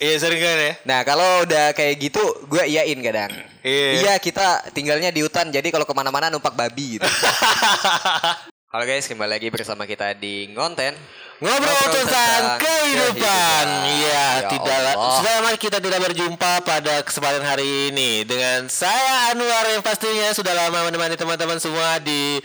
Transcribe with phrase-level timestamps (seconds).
[0.00, 0.72] Iya sering kan ya.
[0.88, 3.36] Nah kalau udah kayak gitu gue iyain kadang.
[3.60, 3.88] Iya.
[4.00, 7.04] Iya kita tinggalnya di hutan jadi kalau ke mana-mana numpak babi gitu.
[8.72, 10.96] Halo guys kembali lagi bersama kita di ngonten
[11.44, 13.66] Ngobrol Ngobrol tentang tentang kehidupan.
[13.92, 15.16] Iya, Ya tidak Allah.
[15.20, 20.56] sudah lama kita tidak berjumpa pada kesempatan hari ini dengan saya Anwar yang pastinya sudah
[20.56, 22.40] lama menemani teman-teman semua di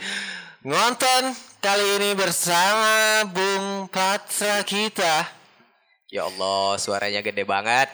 [0.60, 1.32] ngonten
[1.64, 5.35] kali ini bersama Bung Patra kita.
[6.06, 7.90] Ya Allah suaranya gede banget.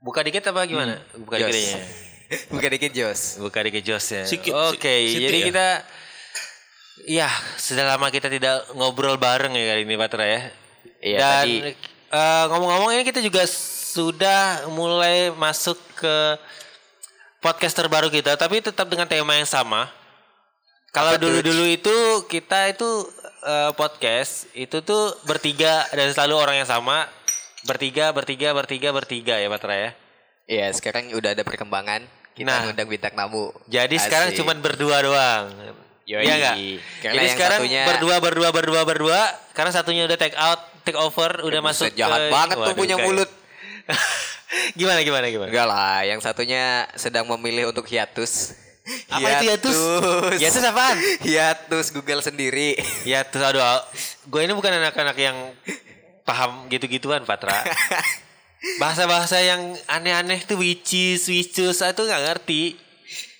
[0.00, 0.96] Buka dikit apa gimana?
[1.18, 1.52] Buka Jos.
[1.52, 1.80] dikitnya.
[2.52, 3.20] Buka dikit Jos.
[3.36, 4.24] Buka dikit Josnya.
[4.24, 5.46] Sikit, Oke, situ jadi ya?
[5.52, 5.68] kita
[7.08, 10.40] Iya, sudah lama kita tidak ngobrol bareng ya kali ini Patra ya.
[11.00, 11.60] Iya, Dan tadi-
[12.10, 16.16] eh, ngomong-ngomong ini kita juga sudah mulai masuk ke
[17.38, 19.88] podcast terbaru kita, tapi tetap dengan tema yang sama.
[20.90, 21.96] Kalau dulu-dulu itu
[22.28, 22.88] kita itu
[23.46, 27.06] eh, podcast itu tuh bertiga dan selalu orang yang sama,
[27.64, 29.90] bertiga, bertiga, bertiga, bertiga ya Patra ya.
[30.44, 32.06] Iya sekarang udah ada perkembangan.
[32.32, 32.60] Kita Nah.
[32.64, 33.50] ngundang bintang tamu.
[33.66, 34.38] Jadi sekarang Asik.
[34.38, 35.50] cuma berdua doang.
[36.06, 36.24] Yoi.
[36.24, 36.56] Iya enggak?
[37.04, 39.20] Jadi yang sekarang satunya- berdua berdua berdua berdua
[39.52, 43.06] karena satunya udah take out, take over, udah masuk jahat banget tuh Waduh, punya kayak-
[43.06, 43.30] mulut.
[44.78, 45.48] gimana gimana gimana?
[45.52, 48.56] Enggak lah, yang satunya sedang memilih untuk hiatus.
[49.12, 49.76] Apa itu hiatus?
[50.40, 50.96] Hiatus apaan?
[51.20, 52.72] Hiatus Google sendiri.
[53.28, 53.84] Tuh aduh,
[54.24, 55.36] gue ini bukan anak-anak yang
[56.28, 57.56] paham gitu-gituan Patra.
[58.82, 62.76] Bahasa-bahasa yang aneh-aneh tuh which is, itu nggak ngerti.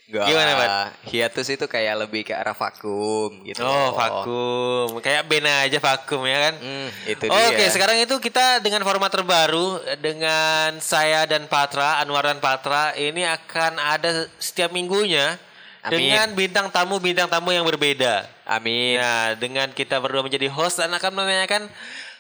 [0.09, 0.71] Enggak Gimana, Pat?
[1.05, 3.61] Hiatus itu kayak lebih ke arah vakum gitu.
[3.61, 5.05] Oh, vakum.
[5.05, 6.55] Kayak bena aja vakum ya kan?
[6.57, 7.69] Hmm, itu Oke, dia.
[7.69, 13.77] sekarang itu kita dengan format terbaru dengan saya dan Patra, Anwar dan Patra ini akan
[13.77, 15.37] ada setiap minggunya
[15.85, 16.01] Amin.
[16.01, 18.25] dengan bintang tamu bintang tamu yang berbeda.
[18.49, 18.97] Amin.
[18.97, 21.69] Nah, dengan kita berdua menjadi host dan akan menanyakan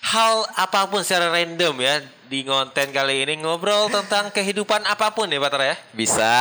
[0.02, 5.27] hal apa pun secara random ya di konten kali ini ngobrol tentang kehidupan apa pun
[5.27, 5.77] ya Patra ya.
[5.96, 6.36] Bisa.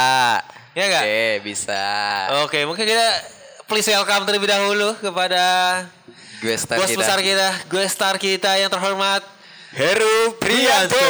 [0.77, 1.03] Ya nggak?
[1.03, 1.83] Oke, bisa.
[2.45, 3.07] Oke, mungkin kita
[3.65, 5.43] please welcome terlebih dahulu kepada
[6.37, 7.01] Gue start bos kita.
[7.01, 9.25] besar kita, gue star kita yang terhormat
[9.73, 11.09] Heru Priyanto.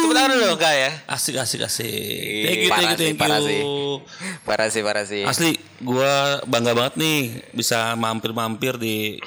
[0.00, 0.90] Tepuk tangan dulu enggak ya?
[1.06, 1.86] Asik asik asik.
[1.86, 4.82] Thank you parah thank you sih, thank parah you.
[4.82, 5.22] parah sih.
[5.22, 9.22] Asli gua bangga banget nih bisa mampir-mampir di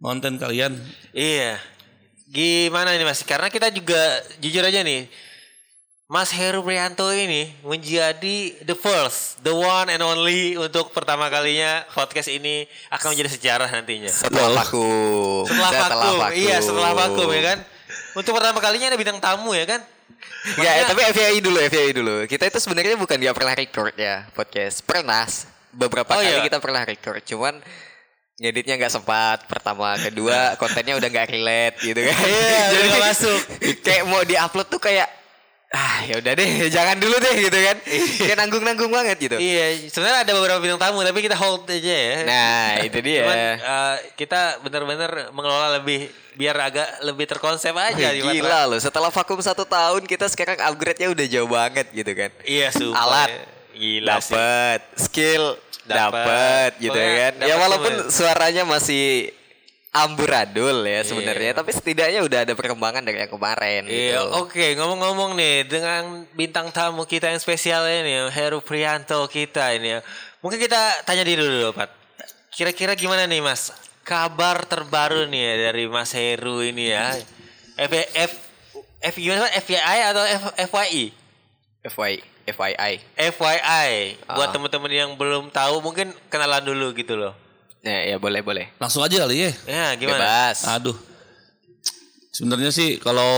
[0.00, 0.74] konten kalian.
[1.12, 1.60] Iya.
[2.30, 3.20] Gimana ini Mas?
[3.22, 4.00] Karena kita juga
[4.40, 5.06] jujur aja nih.
[6.10, 12.26] Mas Heru Priyanto ini menjadi the first, the one and only untuk pertama kalinya podcast
[12.26, 14.10] ini akan menjadi sejarah nantinya.
[14.10, 15.46] Setelah vakum.
[15.46, 17.58] Setelah, vakum, iya setelah vakum ya kan.
[18.18, 19.86] Untuk pertama kalinya ada bintang tamu ya kan.
[20.58, 22.14] Ya, tapi FYI dulu, FYI dulu.
[22.26, 24.82] Kita itu sebenarnya bukan gak pernah record ya podcast.
[24.82, 25.30] Pernah
[25.70, 26.42] beberapa Oh, kali iya.
[26.42, 27.62] kita pernah record, cuman
[28.40, 29.44] ngeditnya nggak sempat.
[29.44, 32.16] Pertama, kedua kontennya udah nggak relate gitu kan.
[32.24, 33.40] Iya, udah nggak masuk.
[33.84, 35.08] kayak mau diupload tuh kayak
[35.70, 37.76] ah ya udah deh, jangan dulu deh gitu kan.
[38.26, 39.36] kayak nanggung-nanggung banget gitu.
[39.38, 42.16] Iya, sebenarnya ada beberapa bintang tamu tapi kita hold aja ya.
[42.26, 43.22] Nah, itu dia.
[43.22, 48.32] Cuman eh, kita benar-benar mengelola lebih biar agak lebih terkonsep aja Patra.
[48.34, 52.34] Gila loh, setelah vakum satu tahun kita sekarang upgrade-nya udah jauh banget gitu kan.
[52.42, 53.06] Iya, sumpah.
[53.06, 54.36] Alat Gila sih.
[54.36, 55.96] dapet, skill Dapet.
[56.12, 57.32] dapet gitu Pokoknya kan.
[57.34, 59.32] dapet Ya walaupun suaranya masih
[59.90, 61.58] amburadul ya sebenarnya, Iya.
[61.58, 64.38] tapi setidaknya udah ada perkembangan dari yang kemarin Iya, gitu.
[64.38, 70.00] oke ngomong-ngomong nih dengan bintang tamu kita yang spesial ini, Heru Priyanto kita ini ya.
[70.38, 71.90] Mungkin kita tanya dulu dulu, Pat.
[72.54, 73.74] Kira-kira gimana nih, Mas?
[74.06, 77.18] Kabar terbaru nih ya dari Mas Heru ini ya.
[77.74, 78.32] F F
[79.00, 79.50] F gimana?
[79.50, 79.52] Pak?
[79.58, 81.04] FYI atau F, FYI?
[81.82, 82.16] FYI,
[82.46, 82.92] FYI.
[83.16, 84.20] FYI.
[84.24, 84.54] Buat Ah.
[84.54, 87.34] teman-teman yang belum tahu mungkin kenalan dulu gitu loh.
[87.80, 88.68] Ya, ya boleh boleh.
[88.76, 89.52] Langsung aja kali ya.
[89.64, 90.20] Ya, gimana?
[90.20, 90.68] Bebas.
[90.68, 90.96] Aduh.
[92.30, 93.32] Sebenarnya sih kalau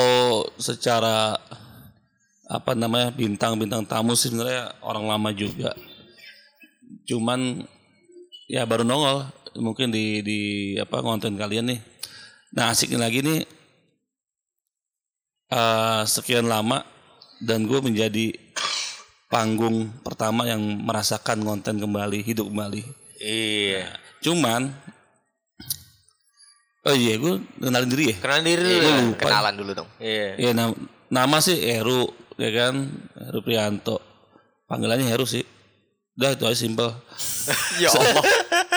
[0.58, 1.38] secara
[2.46, 5.72] apa namanya bintang-bintang tamu sih sebenarnya orang lama juga.
[7.08, 7.64] Cuman
[8.46, 9.24] ya baru nongol
[9.56, 10.40] mungkin di di
[10.76, 11.80] apa konten kalian nih.
[12.52, 13.40] Nah asiknya lagi nih
[15.50, 16.84] eh, sekian lama
[17.40, 18.36] dan gue menjadi
[19.32, 22.84] panggung pertama yang merasakan konten kembali hidup kembali.
[23.16, 23.88] Iya.
[24.20, 24.68] Cuman
[26.82, 28.16] Oh iya gue kenalin diri ya.
[28.18, 28.74] Kenalan diri dulu.
[28.74, 29.02] Iya, ya.
[29.06, 29.22] lupa.
[29.22, 29.88] kenalan dulu dong.
[30.02, 30.28] Iya.
[30.34, 30.74] Iya nama,
[31.08, 32.74] nama sih Heru ya kan
[33.22, 34.02] Heru Prianto.
[34.66, 35.46] Panggilannya Heru sih.
[36.18, 36.90] Udah itu aja simple.
[37.82, 38.24] ya Allah.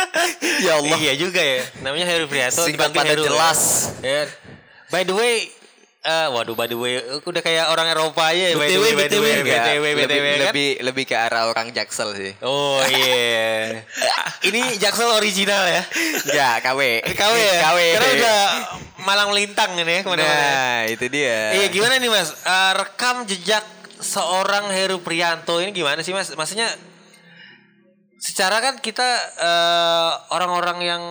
[0.69, 0.97] ya Allah.
[1.01, 1.65] Iya juga ya.
[1.81, 3.23] Namanya Heru Priyanto Singkat dipanggil padat Heru.
[3.25, 3.27] ya.
[3.33, 3.59] jelas.
[4.05, 4.23] Ya.
[4.93, 5.49] By the way,
[6.05, 10.25] eh waduh by the way udah kayak orang Eropa aja ya BTW, BTW, BTW, BTW,
[10.29, 10.39] kan?
[10.53, 12.31] lebih lebih ke arah orang Jaksel sih.
[12.45, 13.81] Oh iya.
[14.53, 15.81] Ini Jaksel original ya.
[16.29, 17.01] Enggak, KW.
[17.09, 17.57] KW ya?
[17.65, 17.79] KW.
[17.97, 18.39] Karena udah
[19.01, 20.29] malang melintang ini ya ke mana-mana.
[20.29, 21.57] Nah, itu dia.
[21.57, 22.37] Iya gimana nih mas?
[22.37, 23.65] Eh, rekam jejak
[23.97, 26.29] seorang Heru Prianto ini gimana sih mas?
[26.37, 26.69] Maksudnya
[28.21, 29.09] secara kan kita
[29.41, 31.03] eh, orang-orang yang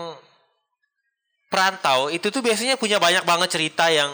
[1.50, 4.10] perantau itu tuh biasanya punya banyak banget cerita yang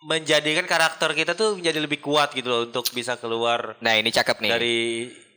[0.00, 4.36] menjadikan karakter kita tuh menjadi lebih kuat gitu loh untuk bisa keluar Nah, ini cakep
[4.40, 4.50] nih.
[4.50, 4.78] dari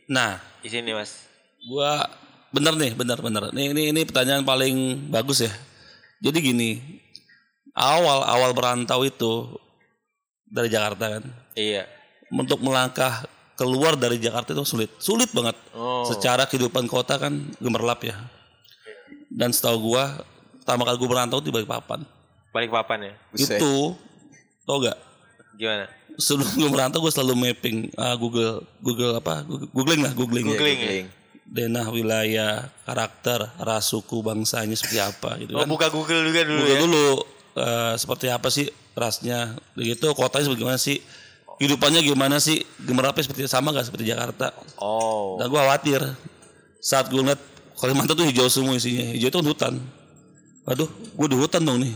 [0.08, 1.24] Nah, di sini mas.
[1.64, 2.04] gua
[2.52, 3.42] bener nih, bener bener.
[3.56, 5.52] Ini ini ini pertanyaan paling bagus ya.
[6.20, 6.70] Jadi gini,
[7.72, 9.48] awal awal berantau itu
[10.44, 11.24] dari Jakarta kan.
[11.56, 11.88] Iya.
[12.28, 13.24] Untuk melangkah
[13.56, 15.56] keluar dari Jakarta itu sulit, sulit banget.
[15.72, 16.04] Oh.
[16.04, 18.16] Secara kehidupan kota kan gemerlap ya.
[19.32, 20.20] Dan setahu gua,
[20.60, 22.04] pertama kali gua berantau di Balikpapan.
[22.54, 23.12] Balik papan ya.
[23.34, 23.98] Itu,
[24.64, 24.98] tau gak?
[25.54, 25.86] Gimana?
[26.14, 30.78] Sebelum gue merantau gue selalu mapping ah, Google Google apa Google- googling lah googling, Googling
[30.78, 30.84] ya?
[30.84, 31.06] Googling.
[31.44, 32.52] denah wilayah
[32.82, 36.80] karakter ras suku bangsanya seperti apa gitu Oh kan buka Google juga dulu Google ya.
[36.80, 37.06] dulu
[37.56, 39.38] eh, seperti apa sih rasnya
[39.72, 41.02] begitu kotanya bagaimana sih
[41.54, 45.36] kehidupannya gimana sih gemerlapnya seperti sama gak seperti Jakarta Oh.
[45.36, 46.00] dan gue khawatir
[46.78, 47.42] saat gue ngeliat
[47.74, 49.74] Kalimantan tuh hijau semua isinya hijau itu kan hutan
[50.64, 51.92] Waduh, gue di hutan dong nih.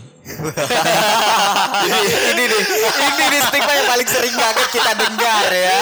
[1.89, 1.99] ini
[2.37, 2.63] ini nih,
[3.01, 5.79] ini nih stigma yang paling sering banget kita dengar ya.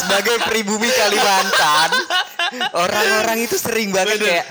[0.00, 1.90] Sebagai pribumi Kalimantan,
[2.72, 4.46] orang-orang itu sering banget kayak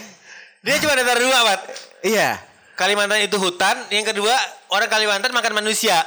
[0.62, 1.62] Dia cuma ada dua, Pat.
[2.06, 2.38] iya.
[2.78, 4.38] Kalimantan itu hutan, yang kedua
[4.70, 6.06] orang Kalimantan makan manusia.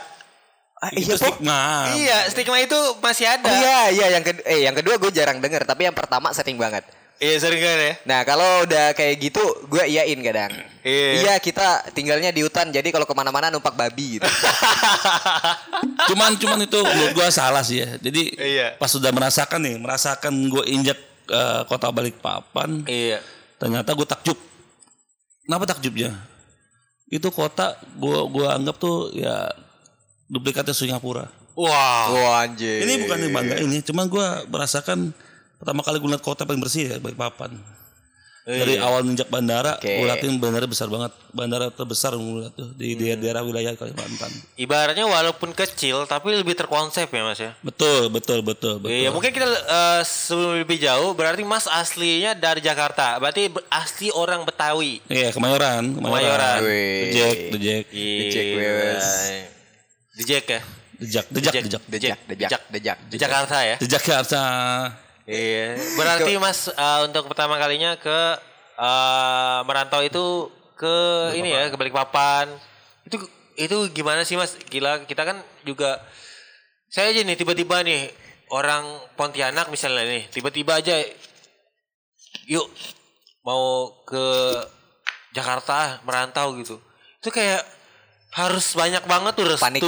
[0.79, 1.61] Ah, Itu iya, stigma.
[1.99, 3.47] Iya, stigma itu masih ada.
[3.47, 6.59] Oh, iya, iya yang kedua eh yang kedua gue jarang denger, tapi yang pertama sering
[6.59, 6.87] banget.
[7.23, 7.93] Iya, sering kan ya.
[8.03, 10.53] Nah kalau udah kayak gitu gue iyain kadang.
[10.83, 11.23] Iya.
[11.23, 14.27] Iya kita tinggalnya di hutan jadi kalau ke mana-mana numpak babi gitu.
[16.11, 17.95] cuman cuman itu menurut gua salah sih ya.
[18.03, 18.75] Jadi Iya.
[18.83, 20.99] pas sudah merasakan nih, merasakan gue injak
[21.31, 23.23] eh, kota Balikpapan, Iya.
[23.63, 24.35] ternyata gue takjub.
[25.47, 26.19] Kenapa takjubnya?
[27.07, 29.55] Itu kota gua gua anggap tuh ya
[30.27, 31.31] duplikatnya Singapura.
[31.55, 32.11] Wah.
[32.11, 32.83] Wah anjir.
[32.83, 35.15] Ini bukan yang bangga ini, cuman gua merasakan
[35.63, 37.55] pertama kali gue lihat kota paling bersih ya Balikpapan.
[38.43, 39.87] Dari awal ninjak bandara, Oke.
[39.87, 41.15] gue liatin bandara besar banget.
[41.31, 44.35] Bandara terbesar gue lihat tuh di daerah-daerah wilayah Kalimantan.
[44.59, 47.55] Ibaratnya walaupun kecil tapi lebih terkonsep ya, Mas ya.
[47.63, 48.91] Betul, betul, betul, betul.
[48.91, 53.15] Iya, mungkin kita eh, sebelum lebih jauh berarti Mas aslinya dari Jakarta.
[53.23, 54.99] Berarti be- asli orang Betawi.
[55.07, 56.59] Iya, Kemayoran, Kemayoran.
[57.15, 59.07] Jack, The Jack, Dejek, wes.
[60.19, 60.61] The Jack ya.
[60.99, 61.83] The Jack, The Jack, The Jack.
[61.87, 63.77] Dejak, dejak, dejak, Di Jakarta ya.
[63.79, 64.43] The Jakarta.
[65.27, 65.79] Iya.
[65.95, 68.19] Berarti Mas eh, untuk pertama kalinya ke
[68.79, 70.97] eh, merantau itu ke
[71.39, 72.51] ini ya ke Balikpapan.
[73.07, 73.23] Itu
[73.55, 74.59] itu gimana sih Mas?
[74.67, 76.03] Gila kita kan juga
[76.91, 78.11] saya aja nih tiba-tiba nih
[78.53, 78.85] orang
[79.17, 81.01] Pontianak misalnya nih tiba-tiba aja
[82.51, 82.69] yuk
[83.47, 84.27] mau ke
[85.33, 86.77] Jakarta merantau gitu.
[87.23, 87.65] Itu kayak
[88.33, 89.83] harus banyak banget tuh restu, Panik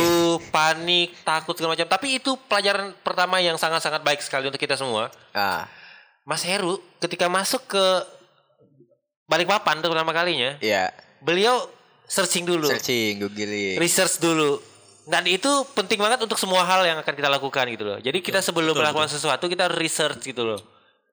[0.52, 1.24] panik, ya?
[1.24, 1.88] takut segala macam.
[1.88, 5.08] Tapi itu pelajaran pertama yang sangat-sangat baik sekali untuk kita semua.
[5.32, 5.64] Ah,
[6.28, 7.84] Mas Heru ketika masuk ke
[9.24, 10.92] Balikpapan tuh pertama kalinya, iya.
[11.24, 11.64] beliau
[12.04, 13.80] searching dulu, Searching, googling.
[13.80, 14.60] research dulu.
[15.08, 17.98] Dan itu penting banget untuk semua hal yang akan kita lakukan gitu loh.
[18.00, 20.60] Jadi kita sebelum melakukan sesuatu kita research gitu loh.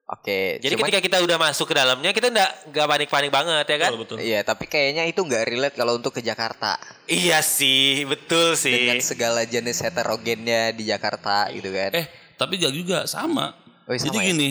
[0.02, 0.58] Oke.
[0.60, 3.90] Jadi cuman- ketika kita udah masuk ke dalamnya kita nggak nggak panik-panik banget ya kan?
[3.94, 4.16] Betul, betul.
[4.20, 6.76] Iya, tapi kayaknya itu nggak relate kalau untuk ke Jakarta
[7.08, 8.74] Iya sih, betul sih.
[8.74, 11.94] dengan segala jenis heterogennya di Jakarta gitu kan.
[11.96, 13.54] Eh, tapi gak juga sama.
[13.86, 14.24] Oh, sama Jadi ya?
[14.34, 14.50] gini,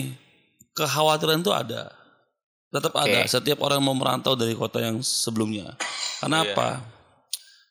[0.72, 1.92] kekhawatiran itu ada.
[2.72, 3.04] Tetap Oke.
[3.12, 3.20] ada.
[3.28, 5.76] Setiap orang mau merantau dari kota yang sebelumnya.
[6.24, 6.80] Kenapa?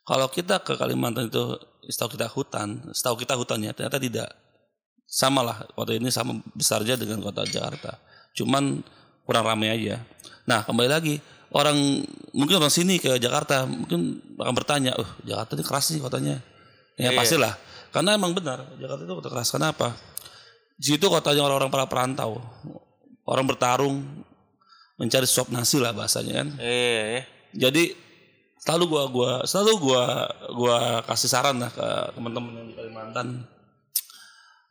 [0.05, 1.57] Kalau kita ke Kalimantan itu,
[1.89, 4.29] setahu kita hutan, setahu kita hutannya ternyata tidak.
[5.11, 7.99] Sama lah, kota ini sama besarnya dengan kota Jakarta.
[8.31, 8.79] Cuman
[9.27, 9.99] kurang ramai aja.
[10.47, 11.19] Nah, kembali lagi,
[11.51, 11.75] orang
[12.31, 16.35] mungkin orang sini ke Jakarta mungkin akan bertanya, "Oh, Jakarta ini keras nih kotanya."
[16.95, 17.19] Ya Iya.
[17.19, 17.59] pastilah.
[17.91, 19.51] Karena emang benar, Jakarta itu kota keras.
[19.51, 19.91] Kenapa?
[20.79, 22.39] Di situ kotanya orang-orang para perantau.
[23.27, 23.99] Orang bertarung
[24.95, 26.47] mencari suap nasi lah bahasanya kan.
[26.55, 27.23] Iya, iya.
[27.51, 27.91] Jadi
[28.63, 30.03] selalu gua gua selalu gua
[30.55, 33.27] gua kasih saran lah ke teman-teman yang di Kalimantan.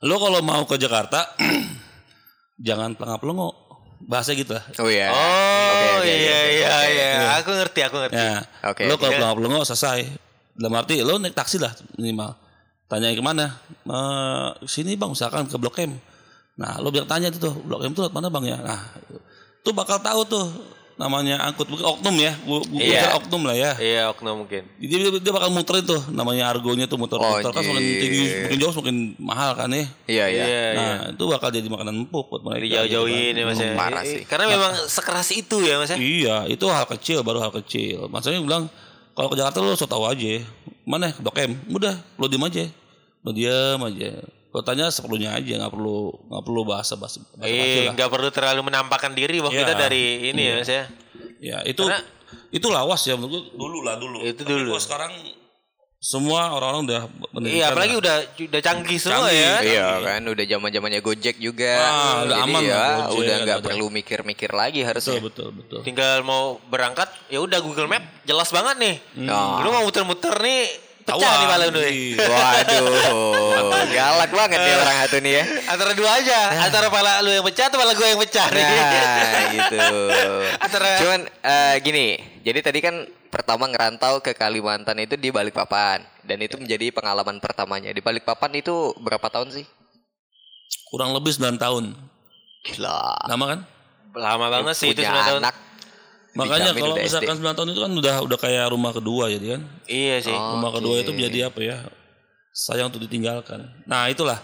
[0.00, 1.36] Lo kalau mau ke Jakarta
[2.66, 3.68] jangan pelangap-pelongo.
[4.00, 4.64] Bahasa gitu lah.
[4.80, 5.12] Oh iya.
[5.12, 8.16] Oh oke, iya iya iya, aku ngerti aku ngerti.
[8.16, 8.88] Ya, Oke.
[8.88, 9.18] lo kalau Iya.
[9.20, 10.00] pelongo-pelongo selesai.
[10.56, 11.68] Dalam arti lo naik taksi lah
[12.00, 12.32] minimal.
[12.88, 13.60] Tanya ke mana?
[13.84, 16.00] Eh, sini bang, misalkan ke Blok M.
[16.56, 18.58] Nah, lo biar tanya itu tuh, Blok M tuh mana bang ya?
[18.58, 18.80] Nah,
[19.60, 20.48] tuh bakal tahu tuh
[21.00, 23.16] namanya angkut bukan oknum ya, bu, bu, Iya.
[23.16, 23.72] oknum lah ya.
[23.80, 24.68] Iya, oknum mungkin.
[24.76, 28.00] Jadi dia, dia bakal muterin tuh namanya argonya tuh muter-muter Oh, kan semakin iya.
[28.04, 29.88] tinggi, semakin jauh semakin mahal kan ya.
[30.04, 30.44] Iya iya.
[30.44, 30.64] Iya, iya.
[30.76, 32.84] Nah itu bakal jadi makanan empuk buat mereka.
[32.84, 33.48] Dijauh-jauhin ya gitu kan.
[33.48, 33.72] Mas ya.
[33.72, 34.22] Parah I- sih.
[34.28, 35.96] Karena memang sekeras itu ya Mas ya.
[35.96, 38.04] Iya, itu hal kecil baru hal kecil.
[38.06, 38.68] Maksudnya bilang
[39.16, 40.44] kalau ke Jakarta lu so tau aja.
[40.84, 41.56] Mana Blok M?
[41.70, 42.64] Udah, lu diem aja.
[43.20, 44.12] Lu diem aja.
[44.50, 47.22] Lo tanya seperlunya aja, nggak perlu nggak perlu bahasa bahasa.
[47.38, 49.62] Eh, nggak perlu terlalu menampakkan diri bahwa Iya.
[49.62, 50.84] kita dari ini ya Mas ya.
[51.40, 52.02] Ya itu Karena-
[52.50, 54.20] itu lawas ya menurut dulu lah dulu.
[54.20, 54.74] Itu Tapi dulu.
[54.76, 55.14] sekarang
[56.00, 58.00] semua orang-orang udah pendidikan Iya, apalagi lah.
[58.00, 59.36] udah udah canggih semua Canggih.
[59.36, 59.54] ya.
[59.60, 61.74] Iya kan udah zaman zamannya Gojek juga.
[61.76, 61.92] Ah,
[62.24, 65.20] udah Jadi aman ya Gojek, udah nggak perlu mikir-mikir lagi betul harusnya.
[65.20, 65.78] betul betul.
[65.84, 68.96] Tinggal mau berangkat, ya udah Google Map jelas banget nih.
[69.28, 69.60] Ah.
[69.60, 71.78] Lu mau muter-muter nih pecah nih pala lu.
[71.78, 72.16] nih.
[72.16, 72.92] Waduh,
[73.88, 75.44] galak banget ya orang satu nih ya.
[75.66, 78.64] Antara dua aja, antara pala lu yang pecah atau pala gue yang pecah nih.
[78.64, 79.78] Nah, gitu.
[80.56, 82.06] Antara- Cuman eh, gini,
[82.40, 82.94] jadi tadi kan
[83.28, 87.90] pertama ngerantau ke Kalimantan itu di Balikpapan dan itu menjadi pengalaman pertamanya.
[87.90, 89.66] Di Balikpapan itu berapa tahun sih?
[90.86, 91.94] Kurang lebih 9 tahun.
[92.60, 93.26] Gila.
[93.26, 93.60] Nama kan?
[94.10, 95.40] Lama banget sih itu Punya sembilan tahun.
[95.40, 95.54] anak.
[96.30, 99.62] Makanya kalau misalkan 9 tahun itu kan udah udah kayak rumah kedua jadi kan.
[99.84, 100.30] Iya sih.
[100.30, 100.54] Oh.
[100.54, 101.02] rumah kedua Oke.
[101.02, 101.76] itu menjadi apa ya
[102.50, 104.34] sayang untuk ditinggalkan nah itulah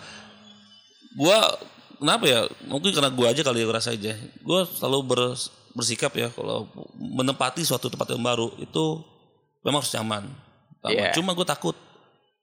[1.12, 1.59] gua
[1.97, 6.31] kenapa ya mungkin karena gua aja kali ya ngerasa aja gua selalu ber- bersikap ya
[6.31, 8.85] kalau menempati suatu tempat yang baru itu
[9.61, 10.25] memang harus nyaman.
[10.87, 11.11] Iya.
[11.12, 11.75] cuma gue takut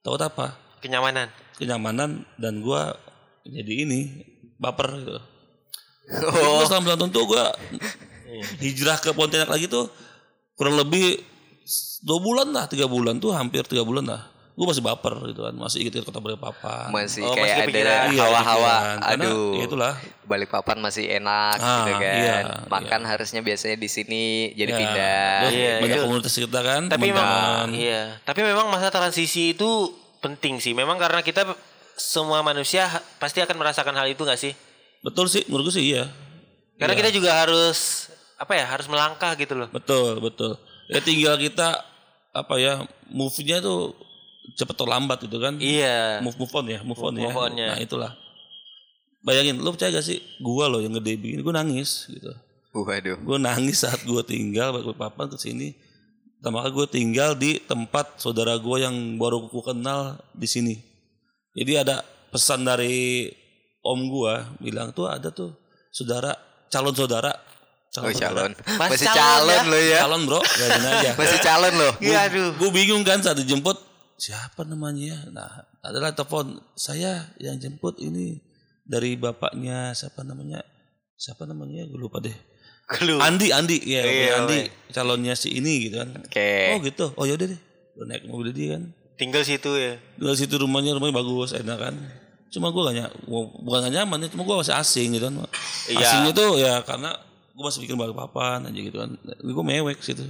[0.00, 1.32] takut apa Kenyamanan.
[1.56, 2.92] kenyamanan dan gua
[3.42, 4.00] jadi ini
[4.56, 5.16] baper gitu
[6.28, 7.44] Oh, Terus selama tahun tuh gue
[8.56, 9.86] hijrah ke Pontianak lagi tuh
[10.54, 11.20] kurang lebih
[12.00, 14.22] dua bulan lah tiga bulan tuh hampir tiga bulan lah
[14.54, 17.90] gue masih baper gitu kan masih inget kota Balikpapan masih Oh, masih kayak kepikiran.
[17.90, 18.46] ada Iya, hawa-hawa.
[18.70, 18.96] kepikiran.
[19.02, 19.50] Karena Aduh.
[19.50, 19.92] ya itulah
[20.24, 22.14] Balikpapan masih enak Ah, gitu kan.
[22.16, 22.36] iya,
[22.70, 24.24] Makan harusnya biasanya di sini
[24.54, 25.26] jadi Ya, pindah.
[25.42, 26.04] terus Iya, banyak itu.
[26.06, 27.68] komunitas kita kan Tapi memang teman-teman.
[27.74, 29.70] iya, tapi memang masa transisi itu
[30.20, 30.70] penting sih.
[30.70, 31.50] Memang karena kita
[31.92, 32.86] semua manusia
[33.18, 34.54] pasti akan merasakan hal itu gak sih?
[35.00, 36.06] betul sih menurut gue sih iya
[36.74, 38.03] Karena kita juga harus
[38.34, 39.68] apa ya, harus melangkah gitu loh.
[39.70, 40.58] betul betul
[40.90, 41.80] ya tinggal kita
[42.34, 43.94] apa ya move-nya tuh
[44.52, 46.20] cepet atau lambat gitu kan Iya.
[46.20, 47.66] move move on ya move on ya Move on-nya.
[47.72, 48.12] nah itulah
[49.24, 52.28] bayangin lu percaya gak sih gua loh yang gede begini gue nangis gitu
[52.74, 53.16] Waduh.
[53.22, 55.78] gue nangis saat gue tinggal papan ke sini
[56.42, 60.74] pertama kali gue tinggal di tempat saudara gue yang baru gue kenal di sini
[61.56, 63.30] jadi ada pesan dari
[63.80, 65.54] om gue bilang tuh ada tuh
[65.88, 66.34] saudara
[66.68, 67.30] calon saudara
[67.96, 68.50] Oh calon.
[68.74, 69.62] Masih Masih calon calon ya?
[69.64, 69.98] lo ya.
[70.00, 71.90] calon bro ya gini aja Masih calon lo.
[72.00, 72.50] Iya, aduh.
[72.52, 73.78] gue bingung kan saat dijemput
[74.16, 78.38] siapa namanya nah adalah telepon saya yang jemput ini
[78.82, 80.62] dari bapaknya siapa namanya
[81.12, 82.34] siapa namanya gue lupa deh
[82.86, 83.16] Clue.
[83.16, 84.58] Andi Andi ya Iya, Andi
[84.90, 86.50] calonnya si ini gitu kan Oke.
[86.68, 87.60] oh gitu oh yaudah deh
[87.94, 89.98] Udah naik mobil dia kan Tinggal situ ya.
[90.14, 91.94] dari situ rumahnya rumahnya bagus enak kan
[92.48, 93.14] cuma gue gak ny-
[93.60, 95.42] bukan gak nyaman ya cuma gue masih asing gitu kan
[95.88, 96.06] Iya.
[96.06, 97.10] asingnya tuh ya karena
[97.54, 100.26] gue masih bikin balik papan aja gitu kan gue mewek situ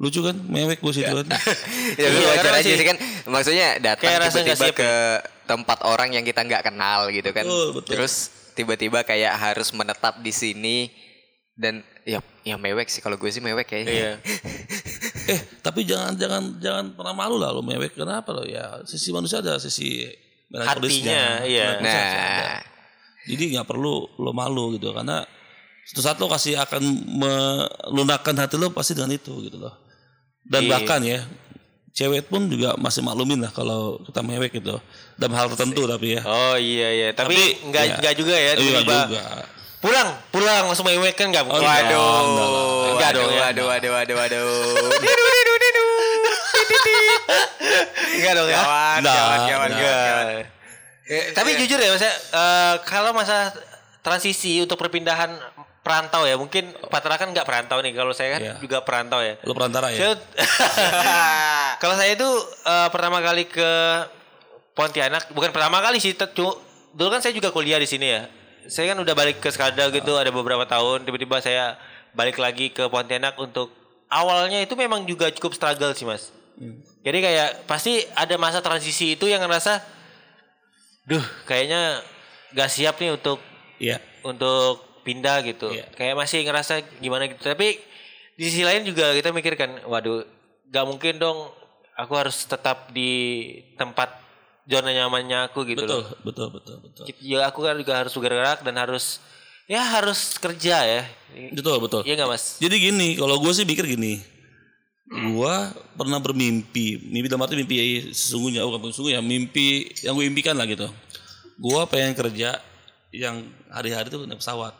[0.00, 1.26] lucu kan mewek gue situ kan
[2.00, 2.96] Ya Iya, wajar aja sih kan.
[3.28, 4.72] Maksudnya datang tiba-tiba siap ya.
[4.72, 4.92] ke
[5.44, 7.44] tempat orang yang kita nggak kenal gitu kan.
[7.44, 7.92] Betul, betul.
[7.92, 8.14] Terus
[8.56, 10.88] tiba-tiba kayak harus menetap di sini
[11.52, 13.78] dan ya ya mewek sih kalau gue sih mewek ya.
[13.84, 14.12] Iya.
[15.36, 19.44] eh tapi jangan jangan jangan pernah malu lah lo mewek kenapa lo ya sisi manusia
[19.44, 20.08] ada sisi
[20.50, 21.78] Hatinya, iya.
[21.78, 21.84] Ada.
[21.84, 22.58] Nah,
[23.22, 25.22] jadi nggak perlu lo malu gitu karena
[25.90, 29.74] satu saat lo kasih akan melunakkan hati lo pasti dengan itu gitu loh
[30.42, 30.70] dan Iya.
[30.70, 31.18] bahkan ya
[31.90, 34.78] cewek pun juga masih maklumin lah kalau kita mewek gitu
[35.16, 37.94] dalam hal tertentu tapi ya Oh iya iya, tapi, Tapi, enggak iya.
[37.98, 38.96] enggak juga ya Iya tiba-tiba.
[39.04, 39.22] juga
[39.80, 41.64] Pulang, pulang langsung mewek kan enggak mungkin.
[41.64, 41.88] enggak.
[41.88, 42.66] waduh, enggak lah.
[42.92, 43.40] Enggak dong waduh, ya.
[43.40, 44.46] waduh, waduh, waduh, waduh.
[48.12, 48.58] Enggak dong ya.
[48.60, 50.04] Kawan, Enggak, kawan, kawan, enggak.
[50.04, 50.26] kawan.
[51.10, 53.50] Eh, tapi jujur ya Mas, ya, eh, kalau masa
[54.00, 55.32] transisi untuk perpindahan
[55.80, 57.92] perantau ya, mungkin Patra kan nggak perantau nih.
[57.92, 58.54] Kalau saya kan Iya.
[58.58, 59.40] juga perantau ya.
[59.40, 60.12] lo perantara ya Saya,
[61.82, 62.28] kalau saya itu
[62.62, 63.70] eh, pertama kali ke
[64.70, 66.56] Pontianak, bukan pertama kali sih, te- cu-
[66.90, 68.22] dulu kan saya juga kuliah di sini ya.
[68.64, 71.74] Saya kan udah balik ke Skada gitu, ada beberapa tahun, tiba-tiba saya
[72.10, 73.72] balik lagi ke Pontianak untuk
[74.06, 76.30] awalnya itu memang juga cukup struggle sih mas.
[77.00, 79.80] Jadi kayak pasti ada masa transisi itu yang ngerasa,
[81.02, 82.04] duh kayaknya
[82.52, 83.40] gak siap nih untuk
[83.78, 85.74] iya untuk pindah gitu.
[85.74, 85.90] Iya.
[85.98, 87.42] Kayak masih ngerasa gimana gitu.
[87.42, 87.82] Tapi
[88.38, 90.22] di sisi lain juga kita mikirkan, waduh,
[90.70, 91.50] gak mungkin dong
[91.98, 93.10] aku harus tetap di
[93.74, 94.08] tempat
[94.70, 96.14] zona nyamannya aku gitu betul loh.
[96.22, 99.18] betul betul betul Ya aku kan juga harus bergerak dan harus
[99.66, 101.02] ya harus kerja ya.
[101.52, 102.06] Betul betul.
[102.06, 102.58] Iya nggak mas?
[102.62, 104.22] Jadi gini, kalau gue sih pikir gini.
[105.10, 110.54] Gua pernah bermimpi, mimpi dalam arti mimpi sesungguhnya, oh, bukan sesungguhnya, mimpi yang gue impikan
[110.54, 110.86] lah gitu.
[111.58, 112.62] Gua pengen kerja
[113.10, 113.42] yang
[113.74, 114.70] hari-hari tuh naik pesawat.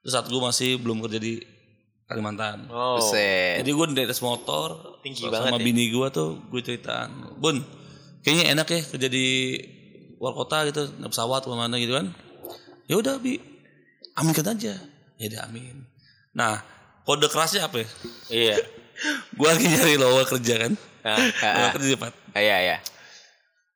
[0.00, 1.40] Terus saat gue masih belum kerja di
[2.04, 2.66] Kalimantan.
[2.66, 2.98] Oh.
[2.98, 3.62] Buset.
[3.62, 5.64] Jadi gue di atas motor Tinggi sama banget ya.
[5.64, 7.62] bini gue tuh gue ceritaan, Bun,
[8.20, 9.26] kayaknya enak ya kerja di
[10.18, 12.10] luar kota gitu, naik pesawat ke mana gitu kan.
[12.84, 13.38] Ya udah bi,
[14.12, 14.74] aminkan aja.
[15.16, 15.86] Ya udah amin.
[16.34, 16.60] Nah
[17.04, 17.88] kode kerasnya apa ya?
[18.28, 18.56] Iya.
[19.38, 20.72] gue lagi nyari lowongan kerja kan.
[21.00, 22.12] Nah, Lowongan kerja cepat.
[22.34, 22.76] Iya iya.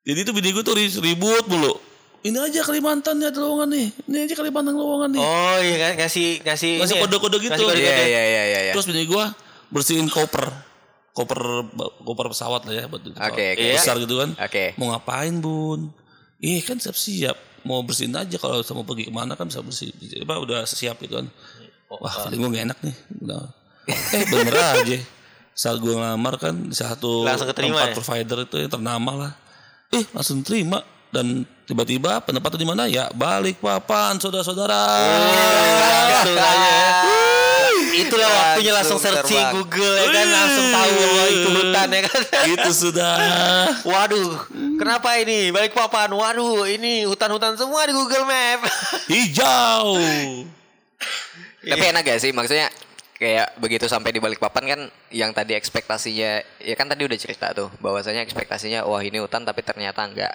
[0.04, 1.78] Jadi itu bini gue tuh ri- ribut mulu.
[2.24, 3.88] Ini aja Kalimantan nih ada lowongan nih.
[4.08, 5.20] Ini aja Kalimantan lowongan nih.
[5.20, 7.02] Oh iya kan ngasih ngasih Ngasih ini ya?
[7.04, 7.52] kode-kode gitu.
[7.52, 7.84] Ngasih kode-kode.
[7.84, 8.60] Iya iya iya iya.
[8.64, 8.72] iya.
[8.72, 9.24] Terus bini gue
[9.68, 10.48] bersihin koper.
[11.12, 11.40] Koper
[12.00, 13.64] koper pesawat lah ya buat Oke, oke.
[13.76, 14.32] besar gitu kan.
[14.40, 14.72] Oke.
[14.80, 15.92] Mau ngapain bun?
[16.40, 17.36] Ih kan siap-siap.
[17.68, 19.92] Mau bersihin aja kalau mau pergi ke mana kan bisa bersih.
[20.24, 21.28] Apa udah siap gitu kan.
[21.92, 22.96] Wah feeling gue gak enak nih.
[23.20, 23.44] Udah.
[24.16, 24.96] eh bener aja.
[25.52, 27.94] Saat gue ngelamar kan di satu tempat ya?
[27.94, 29.32] provider itu yang ternama lah.
[29.92, 30.80] Eh langsung terima.
[31.14, 33.08] Dan tiba-tiba penempatan di mana ya?
[33.12, 34.84] Balik papan saudara-saudara.
[35.84, 36.90] Langsung aja ya.
[37.94, 39.44] Itulah waktunya langsung Langsung searching.
[39.54, 42.20] Google ya kan langsung tahu bahwa itu hutan ya kan.
[42.50, 43.14] Itu sudah.
[43.86, 44.30] Waduh,
[44.76, 46.10] kenapa ini balik papan?
[46.10, 48.66] Waduh, ini hutan-hutan semua di Google Map.
[49.06, 49.98] Hijau.
[51.64, 52.68] Tapi enak gak sih maksudnya
[53.14, 54.80] kayak begitu sampai di balik papan kan
[55.14, 59.62] yang tadi ekspektasinya ya kan tadi udah cerita tuh bahwasanya ekspektasinya wah ini hutan tapi
[59.62, 60.34] ternyata enggak.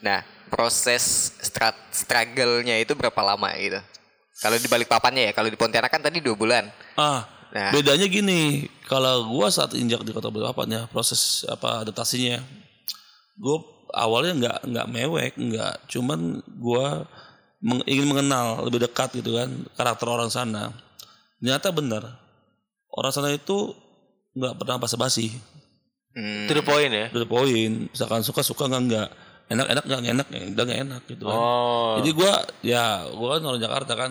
[0.00, 1.02] Nah, proses
[1.38, 3.80] strat struggle-nya itu berapa lama gitu?
[4.38, 6.70] Kalau di balik papannya ya, kalau di Pontianak kan tadi dua bulan.
[6.94, 7.72] Ah, Nah.
[7.72, 12.44] bedanya gini, kalau gua saat injak di kota Balikpapan ya, proses apa adaptasinya,
[13.34, 13.64] gua
[13.96, 17.08] awalnya nggak nggak mewek, nggak, cuman gua
[17.58, 20.76] meng- ingin mengenal lebih dekat gitu kan karakter orang sana.
[21.40, 22.04] Ternyata benar,
[22.92, 23.72] orang sana itu
[24.36, 25.32] nggak pernah basa-basi,
[26.12, 26.46] Hmm.
[26.46, 27.08] To the point ya.
[27.10, 29.08] udah poin, misalkan suka suka nggak nggak,
[29.48, 31.36] enak enak nggak enak, ya udah nggak enak gitu kan.
[31.36, 31.96] Oh.
[31.98, 34.10] Jadi gua ya gua kan orang Jakarta kan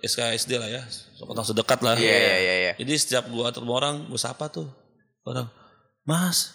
[0.00, 0.82] SKSD lah ya,
[1.20, 1.94] kota sedekat lah.
[1.94, 2.72] Iya iya iya iya.
[2.78, 4.70] Jadi setiap gua ketemu orang, gua sapa tuh
[5.22, 5.50] orang,
[6.02, 6.54] Mas,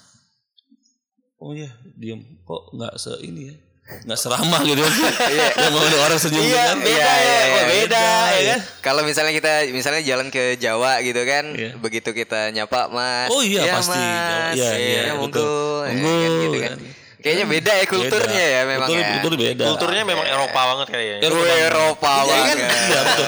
[1.37, 3.55] oh iya, diem, kok nggak se ini ya,
[4.03, 4.81] nggak seramah gitu.
[4.81, 5.47] Iya.
[5.75, 6.77] mau ada orang senyum Iya, kan?
[6.79, 7.63] beda Iya, ya, iya, iya.
[7.67, 8.59] beda ya kan.
[8.81, 11.75] Kalau misalnya kita misalnya jalan ke Jawa gitu kan, Iya.
[11.77, 13.29] begitu kita nyapa Mas.
[13.29, 13.99] Oh iya, "Ya, pasti.
[13.99, 14.55] Mas.
[14.55, 15.35] Iya, Iya, iya, monggo.
[15.35, 15.81] betul.
[15.85, 16.77] Ya, Monggo, kan, gitu kan.
[17.25, 17.33] Kan.
[17.33, 18.53] Kayaknya beda ya kulturnya Beda.
[18.53, 19.09] ya memang Kultur, ya.
[19.17, 19.63] kultur beda.
[19.65, 21.17] Kulturnya memang Eropa banget kali ya.
[21.19, 21.65] Eropa banget.
[21.65, 22.29] Eropa Iya, kan?
[22.29, 22.57] banget.
[22.61, 23.25] Iya, betul.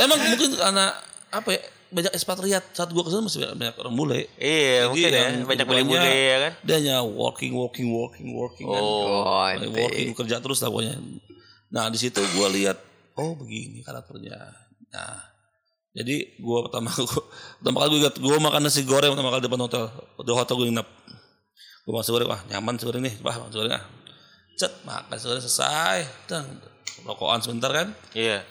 [0.00, 0.86] Emang mungkin karena
[1.28, 1.60] apa ya?
[1.90, 4.30] Banyak ekspatriat saat gua ke sana masih banyak orang bule.
[4.38, 5.18] Iya, Jadi mungkin ya.
[5.18, 6.52] yang Banyak kehidupannya bule-bule ya kan.
[6.62, 8.66] Dia hanya working, working, working, working.
[8.66, 8.78] kan.
[8.78, 9.26] Oh.
[9.26, 9.66] Oh, ente.
[9.74, 10.94] working kerja terus lah pokoknya.
[11.68, 12.78] Nah di situ gue lihat
[13.14, 14.38] oh begini karakternya.
[14.88, 15.18] Nah
[15.90, 17.22] jadi gue pertama gua,
[17.58, 19.84] pertama kali gue lihat gue makan nasi goreng pertama kali di depan hotel
[20.16, 20.88] di hotel gue nginep.
[21.84, 23.84] Gue makan nasi goreng wah nyaman nasi goreng nih wah makan nasi goreng ah.
[24.58, 25.98] Cet makan nasi goreng selesai.
[26.28, 26.44] Dan
[27.08, 27.88] rokokan sebentar kan.
[28.12, 28.44] Iya.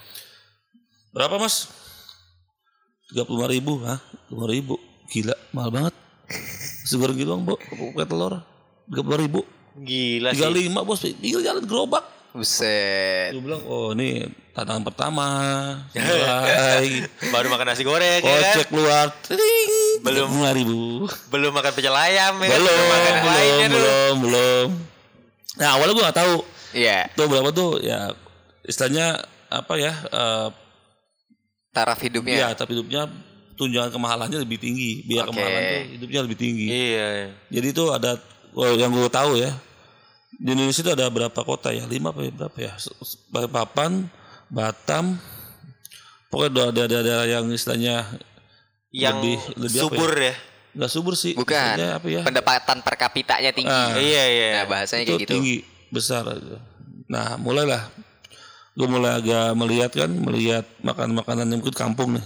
[1.10, 1.70] Berapa mas?
[3.10, 3.98] Tiga puluh lima ribu, hah?
[4.30, 4.78] Tiga ribu,
[5.10, 5.94] gila, mahal banget.
[6.86, 7.58] Nasi goreng gitu bang, bu,
[7.98, 8.34] pakai telur,
[8.86, 9.42] tiga puluh ribu,
[9.82, 10.70] Gila tiga sih.
[10.70, 12.06] lima bos, tinggal jalan gerobak.
[12.30, 13.34] Buset.
[13.34, 15.28] Gue bilang, oh ini tantangan pertama.
[15.98, 17.10] Mulai.
[17.34, 18.54] Baru makan nasi goreng ya kan.
[18.54, 19.06] Kocek keluar.
[19.26, 20.06] Tring.
[20.06, 20.30] Belum.
[20.30, 21.10] Lima ribu.
[21.34, 22.60] Belum makan pecel ayam ya kan.
[22.62, 23.82] Belum, makan yang lainnya belum, dulu.
[23.82, 24.68] belum, belum.
[25.58, 26.36] Nah awalnya gue gak tahu.
[26.70, 28.14] Iya, Tuh berapa tuh ya
[28.62, 29.94] istilahnya apa ya.
[30.14, 30.48] eh
[31.74, 32.34] taraf hidupnya.
[32.34, 33.10] ya tapi hidupnya
[33.58, 35.02] tunjangan kemahalannya lebih tinggi.
[35.10, 35.34] Biar Oke.
[35.34, 36.66] kemahalan tuh hidupnya lebih tinggi.
[36.70, 37.08] Iya.
[37.26, 37.30] iya.
[37.50, 38.22] Jadi itu ada
[38.54, 39.50] oh, yang gue tahu ya.
[40.40, 41.84] Di Indonesia itu ada berapa kota ya?
[41.84, 42.32] Lima apa ya?
[42.32, 42.74] berapa ya?
[43.28, 44.08] Balikpapan,
[44.48, 45.20] Batam,
[46.32, 48.08] pokoknya ada daerah yang istilahnya
[48.90, 50.36] Yang Lebih- lebih apa subur ya.
[50.74, 51.34] nggak subur sih.
[51.38, 51.76] Bukan.
[51.78, 52.22] Apa ya?
[52.26, 53.70] Pendapatan per kapitanya tinggi.
[53.70, 53.94] Ah.
[53.94, 54.48] Iya, iya.
[54.58, 55.32] Nah, bahasanya itu kayak gitu.
[55.38, 55.56] tinggi
[55.94, 56.26] besar.
[56.26, 56.58] gitu.
[57.10, 57.90] Nah mulailah
[58.74, 62.26] gue mulai agak melihat kan melihat makan makanan yang mungkin kampung nih.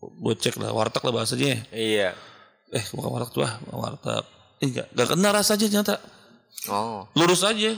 [0.00, 1.62] Gue cek lah warteg lah bahasanya.
[1.70, 2.18] Iya.
[2.74, 4.24] Eh bukan warteg tuh ah, warteg.
[4.62, 5.94] Eh enggak, enggak kena rasanya ternyata.
[6.66, 7.08] Oh.
[7.14, 7.72] lurus aja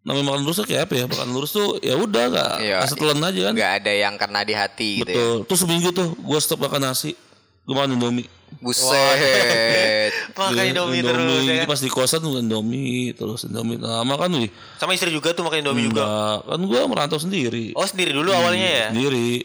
[0.00, 2.76] namanya makan lurus kayak apa ya makan lurus tuh ya udah nggak Iya.
[2.80, 5.16] asal telan aja kan Nggak ada yang kena di hati gitu ya.
[5.16, 7.16] betul terus seminggu tuh gue stop makan nasi
[7.60, 8.86] gue makan indomie Buset.
[10.38, 11.66] Makan Iya, Indomie terus ya kan.
[11.66, 15.58] pas di kosan tuh indomie terus indomie lama kan wih Sama istri juga tuh makan
[15.60, 16.00] Indomie juga.
[16.00, 18.86] enggak kan gue merantau sendiri Oh sendiri dulu awalnya ya?
[18.88, 19.42] sendiri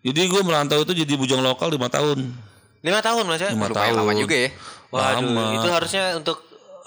[0.00, 2.30] jadi gue merantau itu jadi bujang lokal lima tahun
[2.80, 3.48] Lima tahun mas ya?
[3.48, 4.48] lima Lumayan tahun lama juga ya.
[4.90, 5.44] Waduh, Lama.
[5.54, 6.36] itu harusnya untuk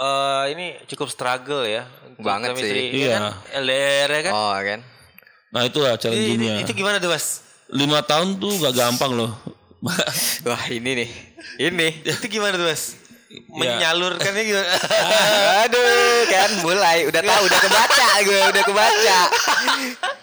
[0.04, 1.88] eh, ini cukup struggle ya.
[2.16, 2.64] Banget sih.
[2.64, 3.16] istri, ya Iya.
[3.16, 3.24] kan?
[3.60, 4.34] LDR ya kan?
[4.34, 4.80] Oh kan.
[5.50, 6.56] Nah itu lah Itu, challenge-nya.
[6.60, 7.42] itu gimana tuh mas?
[7.70, 9.32] Lima tahun tuh gak gampang loh.
[10.46, 11.10] Wah ini nih.
[11.60, 11.88] Ini.
[12.06, 13.00] itu gimana tuh mas?
[13.50, 14.68] Menyalurkannya gimana?
[15.64, 15.86] Aduh,
[16.28, 19.20] kan mulai udah tahu, udah kebaca gue, udah kebaca.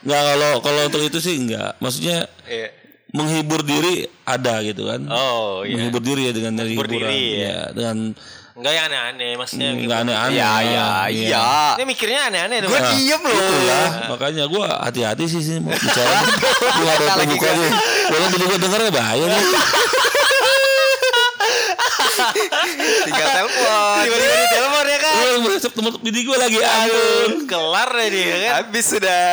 [0.00, 1.74] Nggak kalau kalau untuk itu sih enggak.
[1.78, 2.70] Maksudnya Iya.
[3.10, 5.10] menghibur diri ada gitu kan.
[5.10, 5.74] Oh iya.
[5.74, 7.10] Menghibur diri ya dengan dari Menghibur hiburan.
[7.10, 7.42] diri, ya.
[7.42, 7.58] ya.
[7.72, 7.96] dengan
[8.60, 9.68] Enggak yang aneh-aneh maksudnya.
[9.72, 10.36] enggak aneh-aneh.
[10.36, 11.44] Iya, iya, iya.
[11.80, 12.68] Ini mikirnya aneh-aneh tuh.
[12.68, 13.32] Gue diem loh.
[13.32, 16.20] Itulah, makanya gue hati-hati sih sih mau bicara.
[16.76, 17.56] gue ada Kata lagi terbuka gua.
[17.56, 17.72] nih.
[18.12, 19.44] Kalau juga dengarnya bahaya nih.
[23.00, 23.96] Tinggal telepon.
[24.04, 25.14] Tiba-tiba di telepon ya kan.
[25.16, 27.30] Gue merasa temen bini gue lagi ampun.
[27.48, 28.52] Kelar deh dia kan.
[28.60, 29.32] Habis sudah.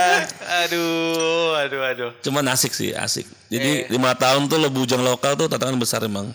[0.63, 2.11] Aduh, aduh, aduh.
[2.23, 3.27] Cuman asik sih, asik.
[3.27, 3.59] Eh.
[3.59, 6.31] Jadi lima tahun tuh lo bujang lokal tuh tantangan besar emang.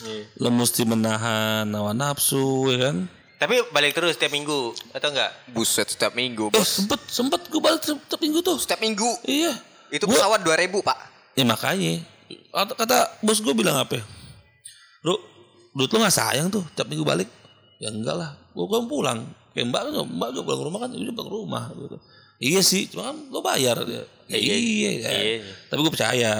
[0.00, 0.24] Iya.
[0.38, 3.06] Lo mesti menahan hawa nafsu ya kan.
[3.34, 5.30] Tapi balik terus setiap minggu atau enggak?
[5.50, 6.66] Buset setiap minggu, Eh bos.
[6.66, 8.56] sempet sempet gue balik setiap minggu tuh.
[8.56, 9.06] Setiap minggu.
[9.22, 9.52] Iya.
[9.92, 10.98] Itu Gua- pesawat 2000, Pak.
[11.34, 12.02] Ya makanya.
[12.50, 14.04] Kata, kata bos gue bilang apa ya?
[15.02, 15.14] Ru,
[15.72, 17.28] duit lo gak sayang tuh tiap minggu balik?
[17.78, 18.32] Ya enggak lah.
[18.50, 19.18] Gue kan pulang.
[19.52, 21.62] Kayak mbak, mbak juga pulang ke rumah kan, dia pulang ke rumah.
[21.70, 21.96] Gitu.
[22.40, 23.76] Iya sih, cuma kan lo bayar.
[23.84, 25.10] Ya, ya iya, iya, ya.
[25.12, 25.52] iya.
[25.68, 26.32] Tapi gue percaya.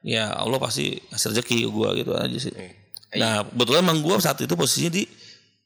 [0.00, 2.54] Ya Allah pasti ngasih rezeki gue gitu aja sih.
[3.16, 5.04] Nah kebetulan emang gue saat itu posisinya di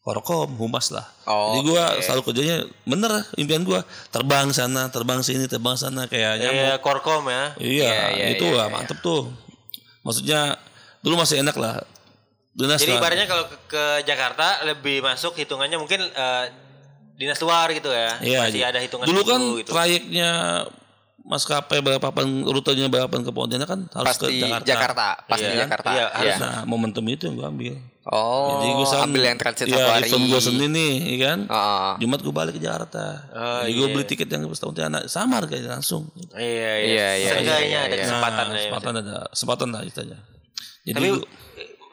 [0.04, 1.08] Korkom, humas lah.
[1.24, 3.80] Oh, Jadi gue selalu kerjanya bener impian gue
[4.12, 6.60] terbang sana, terbang sini, terbang sana kayak nyamuk.
[6.60, 7.44] Iya, Korkom ya.
[7.56, 9.32] Iya, iya, itu iya, lah mantep tuh.
[10.04, 10.60] Maksudnya
[11.00, 11.80] dulu masih enak lah.
[12.52, 16.44] Dinas Jadi ibaratnya kalau ke, ke Jakarta lebih masuk hitungannya mungkin eh,
[17.16, 18.18] dinas luar gitu ya.
[18.20, 18.70] Iya, Masih iya.
[18.70, 19.70] ada hitungan Dulu kan gitu.
[19.70, 20.30] trayeknya
[21.24, 24.66] maskapai Balikpapan rutenya Balikpapan ke Pontianak kan harus Pasti ke Jakarta.
[24.68, 25.06] Jakarta.
[25.24, 25.60] Pasti Iya.
[25.64, 25.88] Jakarta.
[25.90, 26.36] Iya, harus.
[26.36, 27.74] Nah, momentum itu yang gue ambil.
[28.04, 30.04] Oh, Jadi gue ambil yang transit ya, satu hari.
[30.04, 31.38] event gue Senin nih, iya kan.
[31.48, 31.92] Oh.
[31.96, 33.04] Jumat gue balik ke Jakarta.
[33.32, 33.94] Oh, Jadi gue iya.
[33.96, 36.12] beli tiket yang ke Pontianak sama harganya langsung.
[36.36, 36.68] Iya, iya.
[36.84, 38.02] Iya, iya, Seenggaknya iya, ada iya.
[38.04, 38.58] kesempatan nah, ya.
[38.60, 40.18] kesempatan ada, kesempatan lah istilahnya.
[40.84, 41.28] Jadi Tapi gua-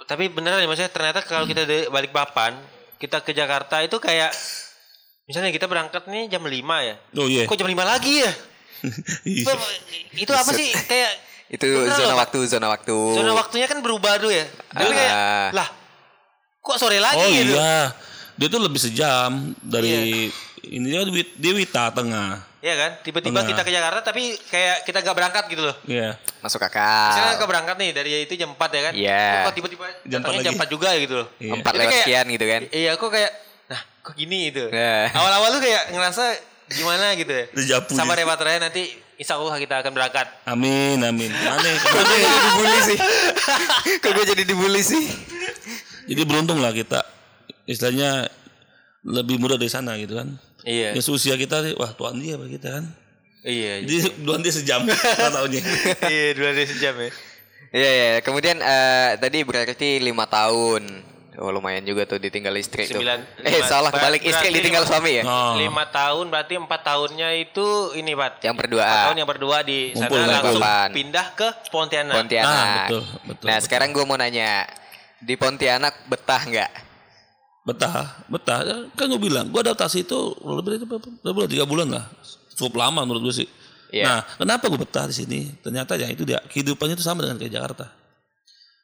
[0.04, 2.60] tapi beneran ya maksudnya ternyata kalau kita dari balik papan,
[3.00, 4.36] kita ke Jakarta itu kayak
[5.24, 6.52] misalnya kita berangkat nih jam 5
[6.84, 6.96] ya.
[7.16, 7.48] oh iya.
[7.48, 8.32] Kok jam 5 lagi ya?
[9.24, 9.54] Iya.
[10.16, 11.12] itu apa sih kayak
[11.52, 12.96] Itu Beneran zona waktu, zona waktu.
[13.12, 14.48] Zona waktunya kan berubah tuh ya.
[14.70, 15.50] Tapi kayak Ah.
[15.52, 15.68] lah
[16.58, 17.52] kok sore lagi Oh gitu.
[17.54, 17.92] iya,
[18.34, 20.32] dia tuh lebih sejam dari
[20.64, 22.48] ini dia di, di Wita Tengah.
[22.62, 22.92] Iya kan?
[23.02, 23.52] Tiba-tiba Tengah.
[23.52, 25.76] kita ke Jakarta tapi kayak kita gak berangkat gitu loh.
[25.84, 26.16] Iya.
[26.40, 27.36] Masuk Misalnya akal.
[27.36, 28.94] ke berangkat nih dari itu jam 4 ya kan?
[28.96, 29.26] Iya.
[29.44, 30.62] Kok tiba-tiba Jam datangnya 4 jam lagi.
[30.64, 31.28] 4 juga ya gitu loh.
[31.36, 31.52] Iya.
[31.52, 32.62] Empat Jadi lewat kayak- sekian gitu kan.
[32.70, 33.32] Iya, kok kayak
[33.68, 34.64] nah, kok gini gitu.
[34.70, 35.06] Nah.
[35.12, 36.24] Awal-awal tuh kayak ngerasa
[36.74, 37.46] gimana gitu ya.
[37.92, 38.22] Sama gitu.
[38.26, 40.28] repatrianya nanti insya Allah kita akan berangkat.
[40.50, 41.30] Amin, amin.
[41.30, 41.76] Aneh.
[41.78, 42.98] Kok gue jadi dibully sih?
[44.02, 45.04] Kok gue jadi dibully sih?
[46.10, 47.06] Jadi beruntung lah kita.
[47.70, 48.26] Istilahnya
[49.06, 50.34] lebih mudah dari sana gitu kan.
[50.66, 50.94] Iya.
[50.94, 52.86] Ya usia kita sih, wah tuan dia apa kita kan.
[53.42, 53.86] Iya.
[53.86, 54.82] Jadi tuan dia sejam.
[54.86, 55.62] Taunya.
[56.12, 57.10] Iya, dua hari sejam ya.
[57.72, 58.10] Iya, iya.
[58.22, 61.11] Kemudian eh, tadi berarti lima tahun.
[61.40, 63.00] Oh lumayan juga tuh ditinggal istri tuh.
[63.00, 65.24] Sembilan- eh lima- salah balik istri ditinggal lima- suami ya?
[65.24, 65.56] Oh.
[65.56, 68.44] Lima tahun berarti empat tahunnya itu ini Pak.
[68.44, 68.84] Yang berdua.
[68.84, 70.92] Empat tahun yang berdua di sana Ngumpul, langsung ngumpul.
[70.92, 72.16] pindah ke Pontianak.
[72.20, 72.52] Pontianak.
[72.52, 73.64] Ah, betul, betul, nah betul.
[73.64, 74.68] sekarang gue mau nanya,
[75.24, 76.72] di Pontianak betah nggak?
[77.62, 78.60] Betah, betah.
[78.98, 81.08] Kan gue bilang, gue adaptasi itu lebih dari berapa?
[81.22, 81.48] Berapa bulan?
[81.48, 82.06] Tiga bulan lah.
[82.58, 83.50] Cukup lama menurut gue sih.
[83.92, 84.04] Iya.
[84.04, 85.40] Nah, kenapa gue betah di sini?
[85.64, 87.86] Ternyata ya itu dia kehidupannya itu sama dengan kayak Jakarta.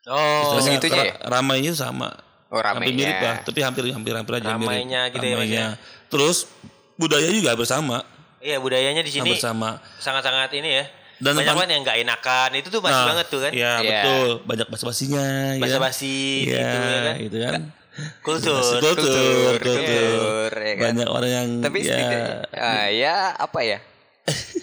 [0.08, 0.94] Oh, Terus ya?
[0.96, 2.27] ra- Ramainya sama.
[2.48, 2.96] Oh, Hampir ramainya.
[2.96, 4.72] mirip lah, tapi hampir hampir hampir aja mirip.
[4.72, 5.66] Ramainya gitu ya, Ramainya.
[6.08, 6.38] Terus
[6.96, 8.08] budaya juga bersama,
[8.40, 9.84] iya budayanya di sini hampir sama.
[10.00, 10.86] sangat-sangat ini ya.
[11.18, 12.50] Dan Banyak banget yang nggak enakan.
[12.56, 13.52] Itu tuh masih banget tuh kan.
[13.52, 13.84] Iya, Iya.
[13.84, 14.30] betul.
[14.46, 15.26] Banyak basa-basinya.
[15.52, 15.60] ya?
[15.60, 17.16] Basa-basi Iya, gitu ya kan.
[17.20, 17.62] gitu kan.
[18.22, 18.62] Kultur.
[18.62, 20.84] Kultur, kultur, kultur, ya kan?
[20.88, 21.98] Banyak orang yang Tapi ya,
[22.54, 23.82] ah, ya apa ya?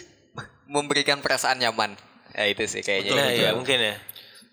[0.67, 1.99] Memberikan perasaan nyaman.
[2.33, 3.13] Ya itu sih kayaknya.
[3.13, 3.41] Nah, Itu.
[3.41, 3.95] iya mungkin ya.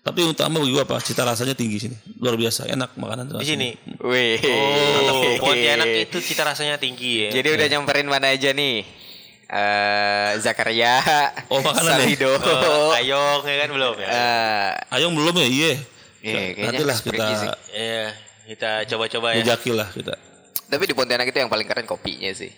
[0.02, 0.98] Tapi utama bagi gue apa?
[0.98, 1.94] Cita rasanya tinggi sini.
[2.18, 3.70] Luar biasa, enak makanan tuh Di sini.
[4.02, 4.42] Wih.
[4.42, 7.38] Oh, Pontianak itu cita rasanya tinggi ya.
[7.38, 8.82] Jadi udah nyamperin mana aja nih?
[9.46, 10.98] Eh Zakaria,
[11.46, 11.98] Oh, makanan ya?
[12.02, 12.30] Salido.
[12.34, 14.08] Oh, Ayong ya kan belum ya.
[14.10, 15.46] Eh, Ayong belum ya?
[15.46, 15.72] Iya.
[16.22, 17.26] Iya, kayaknya Nantilah harus kita.
[17.70, 18.06] Iya,
[18.50, 19.42] kita coba-coba ya.
[19.46, 20.14] jejaki lah kita.
[20.66, 22.48] tapi di Pontianak itu yang paling keren kopinya sih.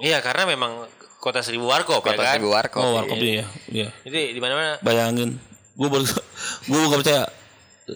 [0.00, 0.88] Iya, karena memang
[1.20, 2.34] kota seribu warkop ya Kota kan.
[2.40, 2.80] Seribu Warkop.
[2.80, 3.46] Oh, warkopnya ya.
[3.68, 3.88] Iya.
[4.02, 5.36] Jadi di mana-mana Bayangin,
[5.76, 6.04] gue baru,
[6.68, 7.22] gue gak percaya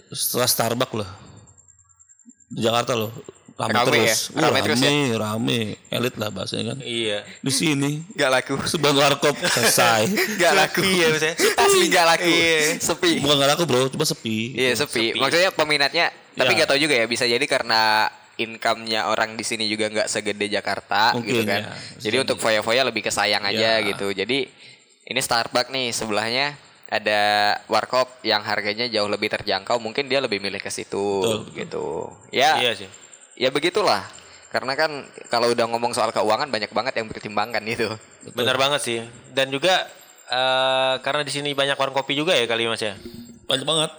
[0.09, 1.09] setelah Starbucks lah
[2.47, 3.11] di Jakarta loh,
[3.55, 4.41] rame, Rame terus, ya?
[4.41, 6.77] Rame terus rame, rame, elit lah bahasanya kan.
[6.81, 7.23] iya.
[7.39, 8.53] Di sini Gak laku.
[8.61, 10.83] sebuah warkop selesai, Gak laku.
[10.83, 11.35] Sepi ya maksudnya.
[11.57, 12.27] Asli gak laku.
[12.27, 12.59] Iya.
[12.77, 13.11] Sepi.
[13.19, 14.51] bukan gak laku bro, cuma sepi.
[14.53, 15.15] Iya sepi.
[15.15, 16.59] Maksudnya peminatnya, tapi Ya.
[16.59, 17.05] gak tahu juga ya.
[17.07, 21.61] Bisa jadi karena income-nya orang di sini juga nggak segede Jakarta Mungkin, gitu kan.
[21.61, 21.71] ya.
[22.01, 23.85] Jadi untuk foya-foya lebih kesayang aja Ya.
[23.85, 24.09] gitu.
[24.09, 24.49] Jadi
[25.03, 26.55] ini Starbucks nih sebelahnya
[26.91, 27.21] ada
[27.71, 31.23] warkop yang harganya jauh lebih terjangkau mungkin dia lebih milih ke situ
[31.55, 32.89] gitu ya Iya sih.
[33.39, 34.03] ya begitulah
[34.51, 37.87] karena kan kalau udah ngomong soal keuangan banyak banget yang bertimbangkan itu
[38.35, 38.99] Benar banget sih.
[39.31, 39.87] Dan juga
[40.27, 42.99] eh, karena di sini banyak warung kopi juga ya kali Mas ya.
[43.47, 43.91] Banyak banget.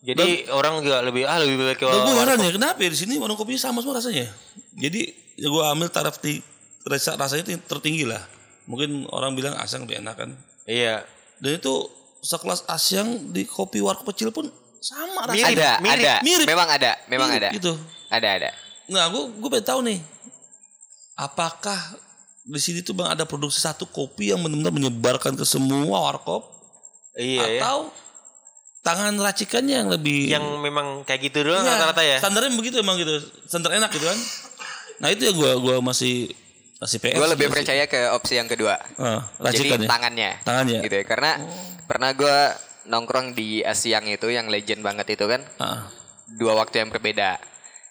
[0.00, 2.88] Jadi orang juga lebih ah lebih baik ke Dan gue warung heran ya kenapa ya
[2.88, 4.32] di sini warung kopi sama semua rasanya.
[4.80, 6.40] Jadi ya gue ambil taraf di
[6.88, 8.24] rasa rasanya tertinggi lah.
[8.64, 10.30] Mungkin orang bilang asang lebih enak kan.
[10.64, 11.04] Iya.
[11.36, 11.84] Dan itu
[12.20, 15.48] sekelas asyang di kopi warkop kecil pun sama Mirip, rasanya.
[15.48, 16.46] ada mirip, ada mirip.
[16.46, 17.72] memang ada memang Mirip ada Gitu.
[18.08, 18.50] ada ada
[18.88, 20.00] Nah gue gue pengen tahu nih.
[21.14, 21.76] Apakah
[22.42, 26.48] di sini tuh bang ada produksi satu kopi yang benar-benar menyebarkan ke semua warkop
[27.12, 27.60] Iya ya.
[27.60, 27.90] atau
[28.80, 32.16] tangan racikannya yang lebih Yang memang kayak gitu doang Iya, rata-rata ya.
[32.16, 33.18] Standarnya begitu emang gitu.
[33.44, 34.18] Standar enak gitu kan.
[34.98, 36.32] Nah itu yang gue gua masih
[36.78, 37.18] masih PS.
[37.18, 38.78] gue lebih percaya ke opsi yang kedua.
[38.98, 39.88] Ah, jadi ya.
[39.90, 40.30] tangannya.
[40.46, 40.80] Tangannya.
[40.86, 41.32] gitu ya karena
[41.90, 42.36] pernah gue
[42.86, 45.42] nongkrong di Asiang itu yang legend banget itu kan.
[45.58, 45.90] Ah,
[46.38, 47.42] dua waktu yang berbeda.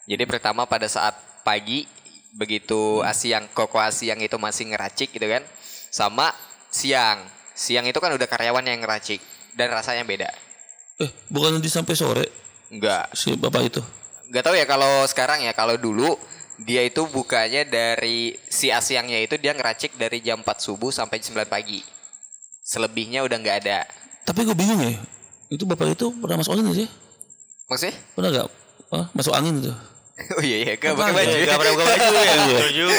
[0.07, 1.83] Jadi pertama pada saat pagi
[2.35, 5.43] begitu Asiang koko Asiang itu masih ngeracik gitu kan
[5.91, 6.31] sama
[6.71, 7.23] siang.
[7.57, 9.19] Siang itu kan udah karyawan yang ngeracik
[9.57, 10.29] dan rasanya beda.
[11.01, 12.25] Eh bukan di sampai sore?
[12.71, 13.11] Enggak.
[13.17, 13.81] Si bapak itu.
[14.27, 16.19] nggak tahu ya kalau sekarang ya kalau dulu
[16.57, 21.45] dia itu bukanya dari si Asiangnya itu dia ngeracik dari jam 4 subuh sampai 9
[21.45, 21.85] pagi
[22.65, 23.79] selebihnya udah nggak ada
[24.27, 24.97] Tapi gue bingung ya.
[25.47, 26.89] Itu bapak itu pernah masuk angin gak sih?
[27.71, 28.47] maksudnya Pernah gak?
[28.91, 29.71] Ah, masuk angin itu.
[30.35, 32.41] oh iya iya gak pakai Apa baju Gak pernah buka baju ya.
[32.51, 32.97] Betul juga.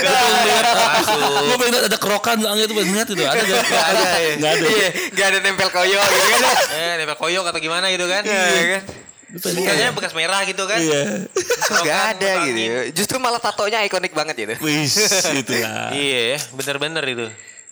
[0.72, 1.18] Masuk.
[1.20, 3.22] gue pengen lihat ada kerokan angin itu pengen lihat itu.
[3.26, 3.64] Ada gak?
[3.74, 4.08] Gak ada.
[4.38, 4.66] Gak ada.
[4.72, 8.22] iya nggak ada nempel koyo gitu kan Eh, nempel koyok atau gimana gitu kan.
[8.24, 8.82] Iya kan.
[9.28, 10.80] Mukanya bekas merah gitu kan.
[10.80, 11.28] Iya.
[11.68, 12.54] nggak ada Angin.
[12.56, 14.96] gitu justru malah tatonya ikonik banget gitu Wis,
[15.36, 15.92] itulah.
[15.96, 17.26] Iya ya, bener-bener itu.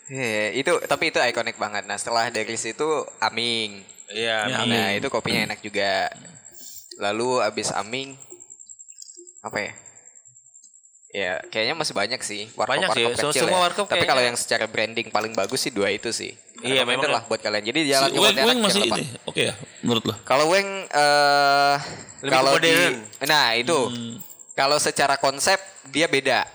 [0.06, 1.88] Iya, itu tapi itu ikonik banget.
[1.88, 2.86] Nah, setelah dari situ
[3.18, 3.82] Aming.
[4.06, 4.70] Iya, Ya, Min.
[4.70, 6.12] Nah, itu kopinya enak juga.
[7.02, 8.14] Lalu abis Aming
[9.42, 9.72] apa ya?
[11.08, 12.50] Ya, kayaknya masih banyak sih.
[12.52, 13.64] Banyak sih, warkop so- kecil semua ya.
[13.64, 16.34] warkop Tapi kalau kayaknya- yang secara branding paling bagus sih dua itu sih.
[16.60, 17.62] Iya, memang lah buat kalian.
[17.62, 19.04] Jadi Si jalan ke Weng, Weng masih ini.
[19.24, 20.14] Oke ya, menurut lo?
[20.24, 21.76] Kalau Weng eh
[22.20, 22.72] Lebih kalau di.
[23.22, 23.78] Nah, itu.
[23.86, 24.14] Hmm.
[24.52, 26.48] Kalau secara konsep dia beda.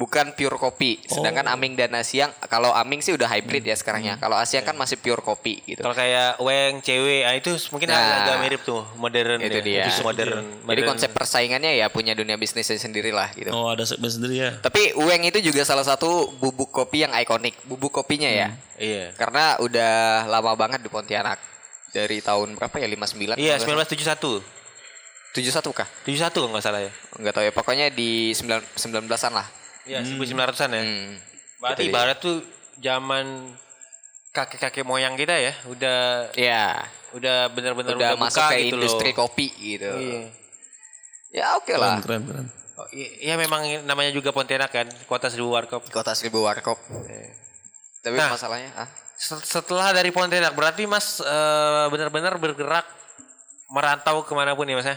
[0.00, 0.96] Bukan pure kopi.
[1.04, 1.52] Sedangkan Oh.
[1.52, 4.10] Aming dan Asiang kalau Aming sih udah hybrid ya sekarang Hmm.
[4.10, 4.14] ya.
[4.16, 5.84] Kalau Asiang kan masih pure kopi gitu.
[5.84, 9.84] Kalau kayak Weng, cewek, ah itu mungkin Nah, agak, agak mirip tuh, modern itu ya.
[9.84, 9.84] dia.
[10.00, 10.40] Modern.
[10.40, 10.88] Jadi modern.
[10.88, 13.52] konsep persaingannya ya punya dunia bisnisnya sendiri lah gitu.
[13.52, 14.50] Oh ada segmen sendiri ya.
[14.56, 17.60] Tapi Weng itu juga salah satu bubuk kopi yang ikonik.
[17.68, 18.56] Bubuk kopinya ya.
[18.80, 19.12] Iya.
[19.12, 19.92] Karena udah
[20.24, 21.36] lama banget di Pontianak.
[21.90, 22.88] Dari tahun berapa ya?
[22.88, 23.36] 59?
[23.36, 24.40] Iya, nggak 1971.
[24.40, 24.40] salah.
[25.30, 25.88] 71 kah?
[26.02, 26.90] 71 kalau nggak salah ya.
[27.14, 27.52] Enggak tahu ya.
[27.52, 29.46] Pokoknya di 9, 19-an lah.
[29.82, 30.82] Iya, 1900-an ya.
[30.82, 31.10] Hmm.
[31.56, 31.90] Berarti Gitu ya.
[31.90, 32.36] ibarat tuh
[32.76, 33.26] zaman
[34.30, 36.86] kakek-kakek moyang kita ya, udah Iya.
[37.10, 39.16] udah bener-bener Udah, udah, masuk buka ke gitu industri loh.
[39.18, 39.90] kopi gitu.
[39.90, 40.20] Iya.
[41.30, 41.98] Ya oke Keren, lah.
[42.00, 42.46] keren, keren.
[42.74, 45.82] Oh, i- iya memang namanya juga Pontianak kan, kota seribu warkop.
[45.86, 46.78] Kota seribu warkop.
[48.00, 48.30] Tapi Nah.
[48.30, 48.88] masalahnya ah.
[49.14, 52.86] Set- Setelah dari Pontianak, berarti Mas eh, benar-benar bergerak
[53.68, 54.96] merantau ke mana pun ya Mas ya?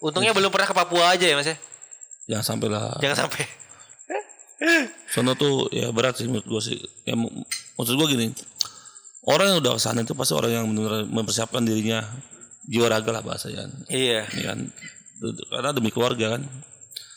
[0.00, 1.56] Untungnya belum pernah ke Papua aja ya Mas ya?
[2.26, 2.98] Jangan sampai lah.
[2.98, 3.44] Jangan sampai.
[5.12, 6.78] Sono tuh ya berat sih menurut gue sih.
[7.04, 7.44] Ya, mak-
[7.76, 8.26] maksud gue gini,
[9.22, 12.00] orang yang udah ke sana itu pasti orang yang benar mempersiapkan dirinya
[12.64, 13.68] jiwa raga lah bahasanya.
[13.86, 14.24] Iya.
[14.26, 14.72] Ya kan?
[15.48, 16.42] Karena demi keluarga kan.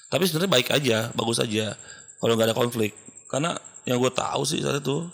[0.06, 1.72] Tapi sebenarnya baik aja, bagus aja
[2.20, 2.92] kalau nggak ada konflik.
[3.26, 5.08] Karena yang gue tahu sih saat itu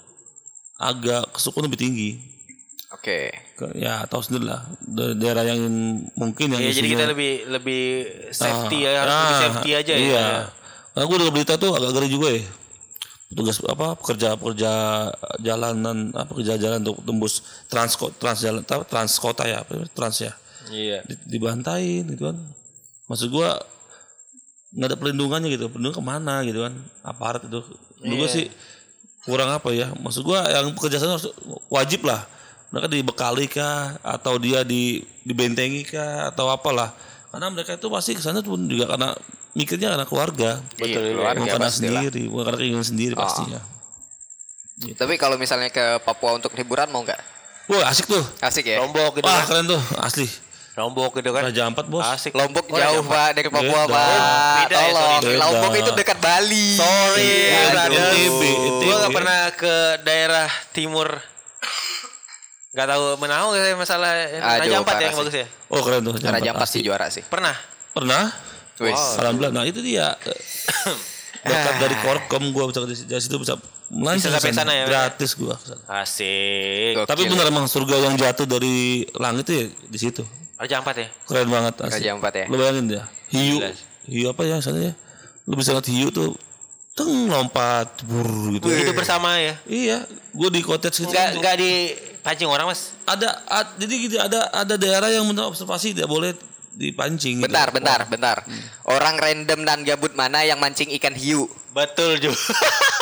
[0.75, 2.17] agak kesukuan lebih tinggi.
[2.91, 3.29] Oke.
[3.55, 5.61] Ke- Ya tahu sendiri lah Da- daerah yang
[6.13, 7.83] mungkin yang Iya, jadi kita lebih lebih
[8.31, 10.01] safety ya, Ah, harus lebih ah, safety aja ya.
[10.01, 10.25] iya.
[10.91, 12.43] Karena gue dengar berita tuh agak geri juga ya.
[13.31, 14.71] Petugas apa pekerja pekerja
[15.39, 19.63] jalanan apa pekerja jalan untuk tembus trans trans jalan trans kota ya
[19.95, 20.33] trans ya
[20.67, 21.03] Iya.
[21.03, 22.37] Di- dibantain gitu kan.
[23.07, 23.49] Maksud gue
[24.71, 25.67] nggak ada perlindungannya gitu.
[25.67, 26.73] Perlindungan ke mana gitu kan?
[27.03, 27.59] Aparat itu.
[27.99, 28.35] Menurut gua Iya.
[28.39, 28.45] sih
[29.23, 29.91] kurang apa ya?
[29.95, 31.27] Maksud gue yang pekerja sana harus
[31.67, 32.23] wajib lah.
[32.71, 36.95] Mereka dibekali kah atau dia di dibentengi kah atau apalah.
[37.31, 39.11] Karena mereka itu pasti ke sana tuh juga karena
[39.53, 40.51] mikirnya karena keluarga.
[40.73, 42.01] Betul, keluarga bukan karena pastilah.
[42.01, 43.59] sendiri, bukan karena keinginan sendiri pastinya.
[44.81, 47.21] Tapi kalau misalnya ke Papua untuk liburan mau nggak?
[47.69, 48.23] Wah asik tuh.
[48.39, 48.81] Asik ya.
[48.81, 49.61] Lombok gitu Wah kan.
[49.61, 50.25] keren tuh asli.
[50.71, 51.45] Lombok gitu kan.
[51.45, 52.01] Raja Ampat bos.
[52.01, 52.33] Asik.
[52.33, 53.93] Lombok Oh, jauh pak dari Papua Beda.
[53.93, 54.09] pak.
[54.57, 55.19] Beda ya, Tolong.
[55.21, 55.35] sorry.
[55.37, 55.79] Lombok Beda.
[55.79, 56.67] itu dekat Bali.
[56.73, 57.87] Sorry, Gue gak
[59.05, 59.13] NTB.
[59.13, 61.07] pernah ke daerah timur.
[62.71, 65.47] Gak tahu menau kayak masalah Raja Ampat yang bagus ya.
[65.67, 66.15] Oh keren tuh.
[66.17, 67.21] Raja Ampat sih juara sih.
[67.21, 67.53] Pernah.
[67.91, 68.31] Pernah?
[68.89, 69.53] Alhamdulillah.
[69.53, 70.15] Nah itu dia.
[71.41, 73.57] dekat dari Korkom gue bisa dari situ bisa
[73.89, 75.55] melancong sampai ke sana ya, gratis gue.
[75.89, 76.93] Asik.
[76.95, 77.09] Gokil.
[77.09, 80.21] tapi benar emang surga yang jatuh dari langit itu ya di situ
[80.53, 81.07] Raja Ampat ya?
[81.25, 81.97] keren banget asli.
[81.97, 82.45] Raja Ampat ya?
[82.45, 83.69] lu bayangin ya hiu Gila.
[84.05, 84.93] hiu apa ya sana ya
[85.43, 86.37] lu bisa lihat hiu tuh
[86.93, 89.57] teng lompat bur gitu Itu bersama ya?
[89.65, 92.93] iya gue di cottage gitu Enggak enggak dipancing orang, Mas.
[93.01, 96.37] ada ad- jadi gitu ada ada daerah yang menurut observasi tidak boleh
[96.71, 97.47] dipancing gitu.
[97.51, 98.37] Bentar, bentar, bentar.
[98.87, 101.51] Orang random dan gabut mana yang mancing ikan hiu?
[101.75, 102.39] Betul juga.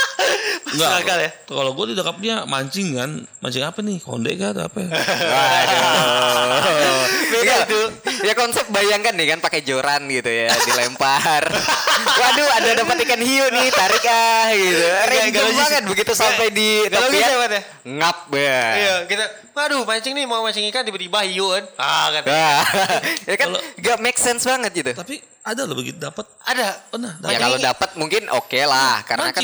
[0.75, 0.89] Enggak.
[1.01, 1.31] Akal ya?
[1.49, 3.97] Kalau gue didekapnya mancing kan, mancing apa nih?
[4.01, 4.77] Konde kah atau apa?
[4.85, 4.89] ya?
[4.89, 7.03] Waduh.
[7.29, 7.61] Beda Enggak.
[7.65, 7.81] itu.
[8.19, 11.43] Ya konsep bayangkan nih kan pakai joran gitu ya, dilempar.
[12.21, 14.85] Waduh, ada dapat ikan hiu nih, tarik ah gitu.
[14.85, 15.59] Random nggak logis.
[15.59, 17.29] banget begitu sampai di tepian.
[17.31, 17.61] ya, ya?
[17.87, 18.61] Ngap ya.
[18.75, 21.63] Iya, kita waduh mancing nih mau mancing ikan tiba-tiba hiu kan.
[21.79, 22.23] Ah, kan.
[22.27, 22.63] Wah,
[23.29, 23.47] ya kan
[23.79, 24.91] gak make sense banget gitu.
[24.95, 26.91] Tapi ada loh begitu dapat Ada.
[26.91, 29.43] pernah Ya dapat kalau dapat mungkin oke lah, karena kan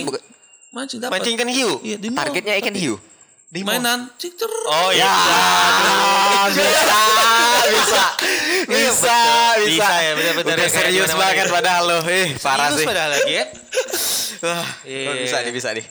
[0.76, 1.00] mancing.
[1.00, 1.16] dapat.
[1.16, 1.72] Mancing ikan hiu.
[1.80, 2.20] Iya, di mall.
[2.22, 2.96] targetnya ikan hiu.
[3.46, 4.12] di mainan.
[4.68, 5.08] Oh iya.
[6.36, 7.34] Ah, bisa, bisa,
[7.72, 8.04] bisa,
[8.68, 9.66] Iya, bisa, betul.
[9.72, 12.86] Bisa ya, benar-benar Udah ya, serius banget padahal lo, eh parah Serius sih.
[12.86, 13.46] padahal lagi ya.
[14.46, 15.12] Wah, Iya.
[15.24, 15.86] bisa nih, bisa nih.